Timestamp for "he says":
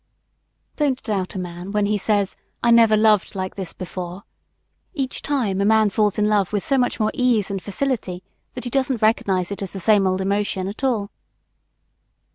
1.85-2.35